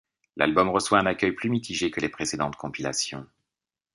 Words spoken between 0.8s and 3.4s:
un accueil plus mitigé que les précédentes compilations.